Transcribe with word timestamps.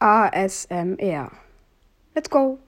ASMR. 0.00 1.36
Let's 2.14 2.28
go! 2.28 2.58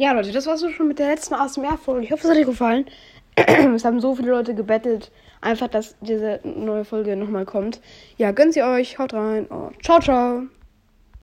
Ja, 0.00 0.12
Leute, 0.12 0.30
das 0.30 0.46
war's 0.46 0.64
schon 0.70 0.86
mit 0.86 1.00
der 1.00 1.08
letzten 1.08 1.34
ASMR-Folge. 1.34 2.04
Ich 2.04 2.12
hoffe, 2.12 2.22
es 2.22 2.30
hat 2.30 2.38
euch 2.38 2.46
gefallen. 2.46 2.86
es 3.34 3.84
haben 3.84 4.00
so 4.00 4.14
viele 4.14 4.30
Leute 4.30 4.54
gebettelt, 4.54 5.10
einfach, 5.40 5.66
dass 5.66 5.96
diese 6.00 6.38
neue 6.44 6.84
Folge 6.84 7.16
nochmal 7.16 7.44
kommt. 7.44 7.80
Ja, 8.16 8.30
gönnt 8.30 8.54
sie 8.54 8.62
euch, 8.62 9.00
haut 9.00 9.12
rein 9.12 9.46
und 9.46 9.82
ciao, 9.82 9.98
ciao. 9.98 10.42